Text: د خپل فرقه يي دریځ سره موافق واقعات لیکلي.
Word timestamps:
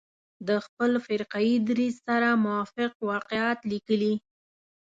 د 0.47 0.49
خپل 0.65 0.91
فرقه 1.05 1.39
يي 1.47 1.55
دریځ 1.69 1.95
سره 2.07 2.29
موافق 2.45 2.91
واقعات 3.11 3.59
لیکلي. 3.71 4.13